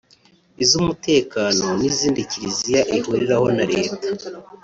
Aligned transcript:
iz’umutekano 0.63 1.65
n’izindi 1.79 2.21
kiliziya 2.29 2.81
ihuriraho 2.97 3.47
na 3.57 3.63
leta 3.71 3.97